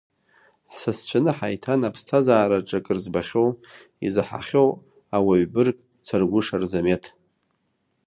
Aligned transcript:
Ҳсасцәаны 0.73 1.31
ҳаиҭан 1.37 1.81
аԥсҭазаараҿ 1.87 2.69
акыр 2.77 2.97
збахьоу, 3.03 3.49
изаҳахьоу 4.05 4.69
ауаҩ 5.15 5.45
бырг 5.53 5.77
Царгәыш 6.05 6.47
Арзамеҭ. 6.55 7.03